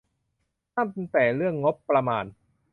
[0.77, 2.25] ตั้งแต่เรื่องงบประมาณ